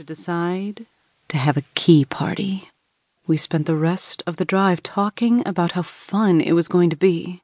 to 0.00 0.04
decide 0.04 0.86
to 1.28 1.36
have 1.36 1.58
a 1.58 1.68
key 1.74 2.06
party. 2.06 2.70
We 3.26 3.36
spent 3.36 3.66
the 3.66 3.76
rest 3.76 4.22
of 4.26 4.36
the 4.36 4.46
drive 4.46 4.82
talking 4.82 5.46
about 5.46 5.72
how 5.72 5.82
fun 5.82 6.40
it 6.40 6.52
was 6.52 6.68
going 6.68 6.88
to 6.88 6.96
be. 6.96 7.42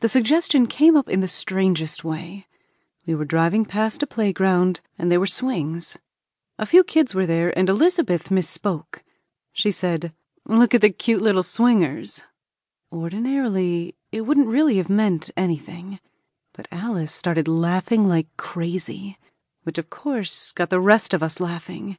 The 0.00 0.08
suggestion 0.10 0.66
came 0.66 0.94
up 0.94 1.08
in 1.08 1.20
the 1.20 1.26
strangest 1.42 2.04
way. 2.04 2.44
We 3.06 3.14
were 3.14 3.24
driving 3.24 3.64
past 3.64 4.02
a 4.02 4.06
playground, 4.06 4.82
and 4.98 5.10
there 5.10 5.18
were 5.18 5.26
swings. 5.26 5.96
A 6.58 6.66
few 6.66 6.84
kids 6.84 7.14
were 7.14 7.24
there, 7.24 7.58
and 7.58 7.70
Elizabeth 7.70 8.28
misspoke. 8.28 9.00
She 9.54 9.70
said, 9.70 10.12
Look 10.44 10.74
at 10.74 10.82
the 10.82 10.90
cute 10.90 11.22
little 11.22 11.42
swingers. 11.42 12.24
Ordinarily, 12.92 13.94
it 14.12 14.26
wouldn't 14.26 14.48
really 14.48 14.76
have 14.76 14.90
meant 14.90 15.30
anything, 15.34 15.98
but 16.52 16.68
Alice 16.70 17.14
started 17.14 17.48
laughing 17.48 18.04
like 18.06 18.26
crazy, 18.36 19.16
which 19.66 19.78
of 19.78 19.90
course 19.90 20.52
got 20.52 20.70
the 20.70 20.78
rest 20.78 21.12
of 21.12 21.24
us 21.24 21.40
laughing. 21.40 21.98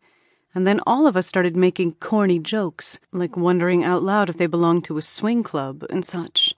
And 0.55 0.65
then 0.65 0.79
all 0.87 1.05
of 1.05 1.17
us 1.17 1.27
started 1.27 1.57
making 1.57 1.95
corny 1.95 2.39
jokes, 2.39 2.97
like 3.11 3.35
wondering 3.35 3.83
out 3.83 4.01
loud 4.01 4.29
if 4.29 4.37
they 4.37 4.47
belonged 4.47 4.85
to 4.85 4.97
a 4.97 5.01
swing 5.01 5.43
club 5.43 5.83
and 5.89 6.05
such. 6.05 6.55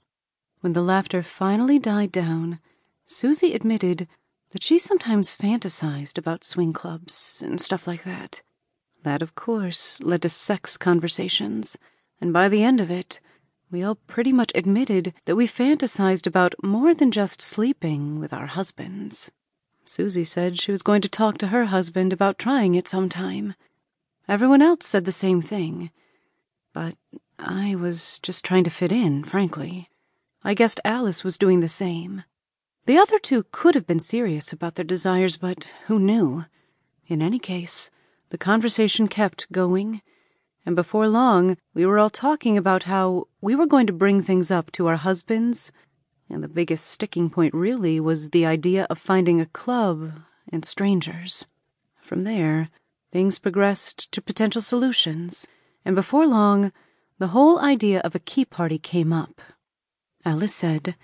When 0.61 0.73
the 0.73 0.83
laughter 0.83 1.23
finally 1.23 1.79
died 1.79 2.11
down, 2.11 2.59
Susie 3.07 3.55
admitted 3.55 4.07
that 4.51 4.61
she 4.61 4.77
sometimes 4.77 5.35
fantasized 5.35 6.19
about 6.19 6.43
swing 6.43 6.73
clubs 6.73 7.41
and 7.43 7.59
stuff 7.59 7.87
like 7.87 8.03
that. 8.03 8.43
That, 9.01 9.23
of 9.23 9.33
course, 9.33 9.99
led 10.03 10.21
to 10.21 10.29
sex 10.29 10.77
conversations, 10.77 11.75
and 12.21 12.31
by 12.31 12.49
the 12.49 12.61
end 12.61 12.79
of 12.79 12.91
it, 12.91 13.19
we 13.71 13.81
all 13.81 13.95
pretty 13.95 14.31
much 14.31 14.51
admitted 14.53 15.15
that 15.25 15.35
we 15.35 15.47
fantasized 15.47 16.27
about 16.27 16.53
more 16.61 16.93
than 16.93 17.09
just 17.09 17.41
sleeping 17.41 18.19
with 18.19 18.31
our 18.31 18.45
husbands. 18.45 19.31
Susie 19.89 20.23
said 20.23 20.59
she 20.59 20.71
was 20.71 20.83
going 20.83 21.01
to 21.01 21.09
talk 21.09 21.39
to 21.39 21.47
her 21.47 21.65
husband 21.65 22.13
about 22.13 22.37
trying 22.37 22.75
it 22.75 22.87
sometime. 22.87 23.55
Everyone 24.27 24.61
else 24.61 24.85
said 24.85 25.05
the 25.05 25.11
same 25.11 25.41
thing, 25.41 25.89
but 26.73 26.95
I 27.39 27.73
was 27.73 28.19
just 28.19 28.45
trying 28.45 28.63
to 28.65 28.69
fit 28.69 28.91
in, 28.91 29.23
frankly. 29.23 29.89
I 30.43 30.53
guessed 30.53 30.79
Alice 30.85 31.23
was 31.23 31.39
doing 31.39 31.61
the 31.61 31.67
same. 31.67 32.23
The 32.85 32.99
other 32.99 33.17
two 33.17 33.47
could 33.51 33.73
have 33.73 33.87
been 33.87 33.99
serious 33.99 34.53
about 34.53 34.75
their 34.75 34.85
desires, 34.85 35.37
but 35.37 35.73
who 35.87 35.97
knew? 35.97 36.45
In 37.07 37.23
any 37.23 37.39
case, 37.39 37.89
the 38.29 38.37
conversation 38.37 39.07
kept 39.07 39.51
going, 39.51 40.03
and 40.67 40.75
before 40.75 41.07
long 41.07 41.57
we 41.73 41.83
were 41.83 41.97
all 41.97 42.11
talking 42.11 42.59
about 42.59 42.83
how 42.83 43.27
we 43.41 43.55
were 43.55 43.65
going 43.65 43.87
to 43.87 43.93
bring 43.93 44.21
things 44.21 44.51
up 44.51 44.71
to 44.73 44.85
our 44.85 44.97
husbands, 44.97 45.71
and 46.29 46.43
the 46.43 46.47
biggest 46.47 46.85
sticking 46.85 47.29
point 47.29 47.53
really 47.53 47.99
was 47.99 48.29
the 48.29 48.45
idea 48.45 48.85
of 48.89 48.97
finding 48.97 49.41
a 49.41 49.45
club 49.45 50.11
and 50.51 50.63
strangers. 50.63 51.47
From 52.01 52.23
there, 52.23 52.69
things 53.11 53.39
progressed 53.39 54.11
to 54.11 54.21
potential 54.21 54.61
solutions, 54.61 55.47
and 55.83 55.95
before 55.95 56.27
long, 56.27 56.71
the 57.17 57.27
whole 57.27 57.59
idea 57.59 57.99
of 58.01 58.15
a 58.15 58.19
key 58.19 58.45
party 58.45 58.77
came 58.77 59.11
up. 59.11 59.41
Alice 60.23 60.55
said, 60.55 60.95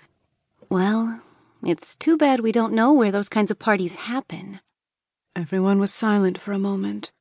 Well, 0.68 1.22
it's 1.62 1.94
too 1.94 2.16
bad 2.16 2.40
we 2.40 2.52
don't 2.52 2.72
know 2.72 2.92
where 2.92 3.10
those 3.10 3.28
kinds 3.28 3.50
of 3.50 3.58
parties 3.58 3.94
happen. 3.94 4.60
Everyone 5.34 5.78
was 5.78 5.92
silent 5.92 6.38
for 6.38 6.52
a 6.52 6.58
moment 6.58 7.12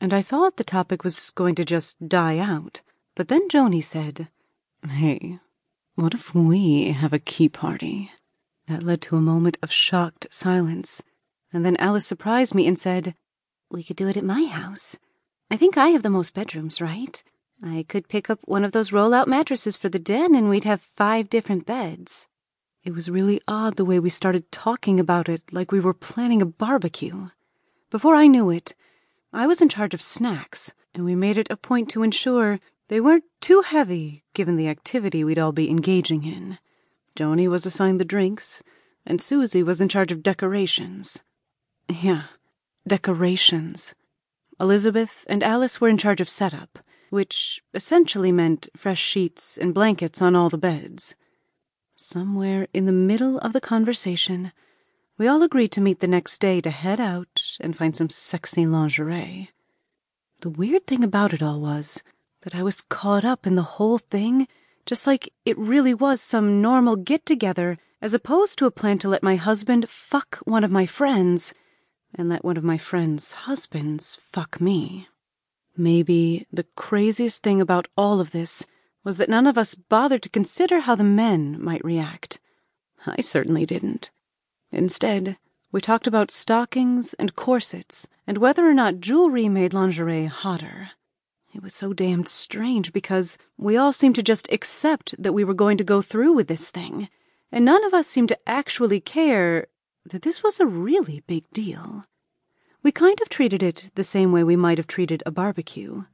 and 0.00 0.14
I 0.14 0.22
thought 0.22 0.56
the 0.56 0.64
topic 0.64 1.04
was 1.04 1.30
going 1.30 1.54
to 1.56 1.64
just 1.64 2.08
die 2.08 2.38
out. 2.38 2.82
But 3.14 3.28
then 3.28 3.48
Joni 3.48 3.82
said, 3.82 4.28
Hey, 4.88 5.40
what 5.98 6.14
if 6.14 6.32
we 6.32 6.92
have 6.92 7.12
a 7.12 7.18
key 7.18 7.48
party? 7.48 8.12
That 8.68 8.84
led 8.84 9.02
to 9.02 9.16
a 9.16 9.20
moment 9.20 9.58
of 9.64 9.72
shocked 9.72 10.28
silence. 10.30 11.02
And 11.52 11.66
then 11.66 11.76
Alice 11.78 12.06
surprised 12.06 12.54
me 12.54 12.68
and 12.68 12.78
said, 12.78 13.16
We 13.68 13.82
could 13.82 13.96
do 13.96 14.06
it 14.06 14.16
at 14.16 14.22
my 14.22 14.44
house. 14.44 14.96
I 15.50 15.56
think 15.56 15.76
I 15.76 15.88
have 15.88 16.04
the 16.04 16.10
most 16.10 16.34
bedrooms, 16.34 16.80
right? 16.80 17.20
I 17.64 17.84
could 17.88 18.08
pick 18.08 18.30
up 18.30 18.38
one 18.44 18.64
of 18.64 18.70
those 18.70 18.92
roll 18.92 19.12
out 19.12 19.26
mattresses 19.26 19.76
for 19.76 19.88
the 19.88 19.98
den 19.98 20.36
and 20.36 20.48
we'd 20.48 20.62
have 20.62 20.80
five 20.80 21.28
different 21.28 21.66
beds. 21.66 22.28
It 22.84 22.94
was 22.94 23.10
really 23.10 23.40
odd 23.48 23.74
the 23.74 23.84
way 23.84 23.98
we 23.98 24.08
started 24.08 24.52
talking 24.52 25.00
about 25.00 25.28
it 25.28 25.42
like 25.52 25.72
we 25.72 25.80
were 25.80 25.94
planning 25.94 26.40
a 26.40 26.46
barbecue. 26.46 27.30
Before 27.90 28.14
I 28.14 28.28
knew 28.28 28.50
it, 28.50 28.72
I 29.32 29.48
was 29.48 29.60
in 29.60 29.68
charge 29.68 29.94
of 29.94 30.02
snacks, 30.02 30.72
and 30.94 31.04
we 31.04 31.16
made 31.16 31.38
it 31.38 31.50
a 31.50 31.56
point 31.56 31.90
to 31.90 32.04
ensure 32.04 32.60
they 32.88 33.00
weren't 33.00 33.24
too 33.40 33.62
heavy 33.62 34.24
given 34.34 34.56
the 34.56 34.68
activity 34.68 35.22
we'd 35.22 35.38
all 35.38 35.52
be 35.52 35.70
engaging 35.70 36.24
in. 36.24 36.58
Joni 37.16 37.48
was 37.48 37.66
assigned 37.66 38.00
the 38.00 38.04
drinks, 38.04 38.62
and 39.06 39.20
Susie 39.20 39.62
was 39.62 39.80
in 39.80 39.88
charge 39.88 40.12
of 40.12 40.22
decorations. 40.22 41.22
Yeah, 41.88 42.24
decorations. 42.86 43.94
Elizabeth 44.60 45.24
and 45.28 45.42
Alice 45.42 45.80
were 45.80 45.88
in 45.88 45.98
charge 45.98 46.20
of 46.20 46.28
setup, 46.28 46.78
which 47.10 47.62
essentially 47.74 48.32
meant 48.32 48.68
fresh 48.76 49.00
sheets 49.00 49.56
and 49.56 49.74
blankets 49.74 50.20
on 50.20 50.34
all 50.34 50.50
the 50.50 50.58
beds. 50.58 51.14
Somewhere 51.94 52.68
in 52.72 52.86
the 52.86 52.92
middle 52.92 53.38
of 53.38 53.52
the 53.52 53.60
conversation, 53.60 54.52
we 55.16 55.26
all 55.26 55.42
agreed 55.42 55.72
to 55.72 55.80
meet 55.80 56.00
the 56.00 56.06
next 56.06 56.40
day 56.40 56.60
to 56.60 56.70
head 56.70 57.00
out 57.00 57.42
and 57.60 57.76
find 57.76 57.96
some 57.96 58.10
sexy 58.10 58.66
lingerie. 58.66 59.50
The 60.40 60.50
weird 60.50 60.86
thing 60.86 61.02
about 61.02 61.32
it 61.32 61.42
all 61.42 61.60
was 61.60 62.02
that 62.42 62.54
I 62.54 62.62
was 62.62 62.80
caught 62.80 63.24
up 63.24 63.46
in 63.46 63.54
the 63.54 63.62
whole 63.62 63.98
thing, 63.98 64.46
just 64.86 65.06
like 65.06 65.32
it 65.44 65.58
really 65.58 65.94
was 65.94 66.20
some 66.20 66.62
normal 66.62 66.96
get 66.96 67.26
together, 67.26 67.78
as 68.00 68.14
opposed 68.14 68.58
to 68.58 68.66
a 68.66 68.70
plan 68.70 68.98
to 68.98 69.08
let 69.08 69.22
my 69.22 69.36
husband 69.36 69.88
fuck 69.88 70.38
one 70.44 70.64
of 70.64 70.70
my 70.70 70.86
friends 70.86 71.52
and 72.14 72.28
let 72.28 72.44
one 72.44 72.56
of 72.56 72.64
my 72.64 72.78
friends' 72.78 73.32
husbands 73.32 74.16
fuck 74.16 74.60
me. 74.60 75.08
Maybe 75.76 76.46
the 76.52 76.66
craziest 76.74 77.42
thing 77.42 77.60
about 77.60 77.88
all 77.96 78.20
of 78.20 78.30
this 78.30 78.66
was 79.04 79.16
that 79.18 79.28
none 79.28 79.46
of 79.46 79.58
us 79.58 79.74
bothered 79.74 80.22
to 80.22 80.28
consider 80.28 80.80
how 80.80 80.94
the 80.94 81.04
men 81.04 81.62
might 81.62 81.84
react. 81.84 82.40
I 83.06 83.20
certainly 83.20 83.64
didn't. 83.64 84.10
Instead, 84.72 85.38
we 85.70 85.80
talked 85.80 86.06
about 86.06 86.30
stockings 86.30 87.14
and 87.14 87.36
corsets 87.36 88.08
and 88.26 88.38
whether 88.38 88.66
or 88.66 88.74
not 88.74 89.00
jewelry 89.00 89.48
made 89.48 89.72
lingerie 89.72 90.26
hotter. 90.26 90.90
It 91.54 91.62
was 91.62 91.74
so 91.74 91.92
damned 91.92 92.28
strange 92.28 92.92
because 92.92 93.38
we 93.56 93.76
all 93.76 93.92
seemed 93.92 94.14
to 94.16 94.22
just 94.22 94.50
accept 94.52 95.14
that 95.20 95.32
we 95.32 95.44
were 95.44 95.54
going 95.54 95.78
to 95.78 95.84
go 95.84 96.02
through 96.02 96.32
with 96.32 96.48
this 96.48 96.70
thing, 96.70 97.08
and 97.50 97.64
none 97.64 97.82
of 97.84 97.94
us 97.94 98.06
seemed 98.06 98.28
to 98.28 98.48
actually 98.48 99.00
care 99.00 99.66
that 100.04 100.22
this 100.22 100.42
was 100.42 100.60
a 100.60 100.66
really 100.66 101.22
big 101.26 101.44
deal. 101.52 102.04
We 102.82 102.92
kind 102.92 103.20
of 103.20 103.28
treated 103.28 103.62
it 103.62 103.90
the 103.94 104.04
same 104.04 104.30
way 104.30 104.44
we 104.44 104.56
might 104.56 104.78
have 104.78 104.86
treated 104.86 105.22
a 105.24 105.30
barbecue. 105.30 106.04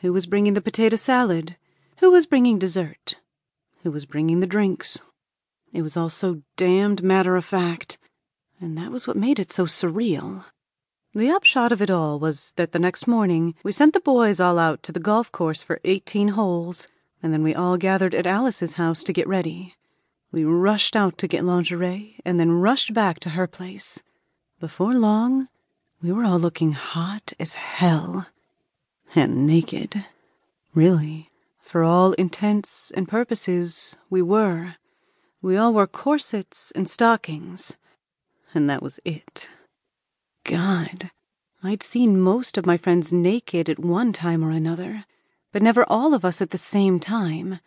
Who 0.00 0.12
was 0.12 0.26
bringing 0.26 0.54
the 0.54 0.60
potato 0.60 0.96
salad? 0.96 1.56
Who 1.98 2.10
was 2.10 2.26
bringing 2.26 2.58
dessert? 2.58 3.16
Who 3.82 3.90
was 3.90 4.06
bringing 4.06 4.40
the 4.40 4.46
drinks? 4.46 5.00
It 5.72 5.82
was 5.82 5.96
all 5.96 6.10
so 6.10 6.42
damned 6.56 7.02
matter 7.02 7.36
of 7.36 7.44
fact, 7.44 7.98
and 8.60 8.76
that 8.76 8.90
was 8.90 9.06
what 9.06 9.16
made 9.16 9.38
it 9.38 9.50
so 9.50 9.66
surreal. 9.66 10.44
The 11.12 11.30
upshot 11.30 11.72
of 11.72 11.82
it 11.82 11.90
all 11.90 12.20
was 12.20 12.52
that 12.52 12.70
the 12.70 12.78
next 12.78 13.08
morning 13.08 13.56
we 13.64 13.72
sent 13.72 13.94
the 13.94 14.00
boys 14.00 14.38
all 14.38 14.60
out 14.60 14.84
to 14.84 14.92
the 14.92 15.00
golf 15.00 15.32
course 15.32 15.60
for 15.60 15.80
18 15.82 16.28
holes, 16.28 16.86
and 17.20 17.32
then 17.32 17.42
we 17.42 17.52
all 17.52 17.76
gathered 17.76 18.14
at 18.14 18.28
Alice's 18.28 18.74
house 18.74 19.02
to 19.02 19.12
get 19.12 19.26
ready. 19.26 19.74
We 20.30 20.44
rushed 20.44 20.94
out 20.94 21.18
to 21.18 21.26
get 21.26 21.44
lingerie 21.44 22.20
and 22.24 22.38
then 22.38 22.52
rushed 22.52 22.94
back 22.94 23.18
to 23.20 23.30
her 23.30 23.48
place. 23.48 24.00
Before 24.60 24.94
long, 24.94 25.48
we 26.00 26.12
were 26.12 26.24
all 26.24 26.38
looking 26.38 26.72
hot 26.72 27.32
as 27.40 27.54
hell 27.54 28.28
and 29.12 29.48
naked. 29.48 30.04
Really, 30.74 31.28
for 31.60 31.82
all 31.82 32.12
intents 32.12 32.92
and 32.92 33.08
purposes, 33.08 33.96
we 34.10 34.22
were. 34.22 34.76
We 35.42 35.56
all 35.56 35.72
wore 35.72 35.88
corsets 35.88 36.70
and 36.70 36.88
stockings, 36.88 37.76
and 38.54 38.70
that 38.70 38.80
was 38.80 39.00
it. 39.04 39.48
God, 40.44 41.10
I'd 41.62 41.82
seen 41.82 42.20
most 42.20 42.56
of 42.56 42.66
my 42.66 42.76
friends 42.76 43.12
naked 43.12 43.68
at 43.68 43.78
one 43.78 44.12
time 44.12 44.42
or 44.44 44.50
another, 44.50 45.04
but 45.52 45.62
never 45.62 45.84
all 45.88 46.14
of 46.14 46.24
us 46.24 46.40
at 46.40 46.50
the 46.50 46.58
same 46.58 46.98
time, 46.98 47.60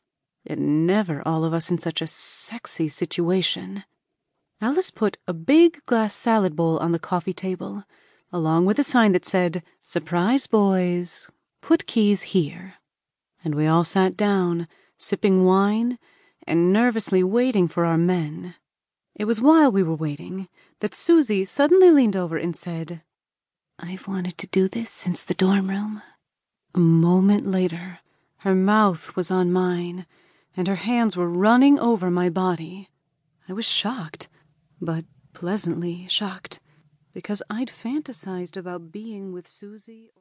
and 0.46 0.86
never 0.88 1.26
all 1.28 1.46
of 1.46 1.54
us 1.54 1.70
in 1.70 1.78
such 1.78 2.02
a 2.02 2.08
sexy 2.08 2.88
situation. 2.88 3.84
Alice 4.62 4.92
put 4.92 5.18
a 5.28 5.34
big 5.34 5.84
glass 5.86 6.14
salad 6.14 6.56
bowl 6.56 6.78
on 6.78 6.92
the 6.92 7.00
coffee 7.00 7.34
table, 7.34 7.84
along 8.32 8.66
with 8.66 8.80
a 8.80 8.84
sign 8.84 9.12
that 9.12 9.26
said, 9.26 9.62
Surprise, 9.84 10.48
boys, 10.48 11.30
put 11.62 11.86
keys 11.86 12.22
here. 12.22 12.76
And 13.44 13.56
we 13.56 13.68
all 13.68 13.84
sat 13.84 14.18
down, 14.18 14.68
sipping 14.98 15.46
wine 15.46 16.00
and 16.48 16.74
nervously 16.74 17.24
waiting 17.24 17.68
for 17.68 17.86
our 17.86 17.98
men. 17.98 18.56
It 19.16 19.26
was 19.26 19.42
while 19.42 19.72
we 19.72 19.84
were 19.84 19.96
waiting 19.96 20.48
that 20.80 20.94
Susie 20.94 21.46
suddenly 21.46 21.92
leaned 21.92 22.16
over 22.16 22.36
and 22.36 22.56
said, 22.56 23.04
I've 23.80 24.08
wanted 24.08 24.38
to 24.40 24.48
do 24.48 24.68
this 24.68 24.90
since 24.90 25.24
the 25.24 25.34
dorm 25.34 25.70
room. 25.70 26.02
A 26.76 26.80
moment 26.80 27.46
later, 27.46 28.00
her 28.38 28.56
mouth 28.56 29.16
was 29.16 29.32
on 29.32 29.54
mine, 29.54 30.06
and 30.58 30.68
her 30.68 30.76
hands 30.76 31.16
were 31.16 31.30
running 31.30 31.80
over 31.80 32.12
my 32.12 32.30
body. 32.30 32.90
I 33.48 33.54
was 33.54 33.68
shocked, 33.68 34.28
but 34.82 35.06
pleasantly 35.34 36.08
shocked, 36.10 36.60
because 37.14 37.42
I'd 37.50 37.70
fantasized 37.70 38.58
about 38.58 38.92
being 38.92 39.32
with 39.32 39.48
Susie. 39.48 40.12